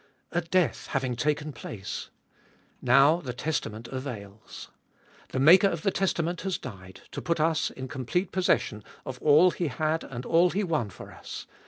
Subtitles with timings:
[0.31, 2.09] A death having taken place I
[2.81, 4.69] Now the testament avails.
[5.29, 9.51] The maker of the testament has died, to put us in complete possession of all
[9.51, 11.45] He had and all He won for us.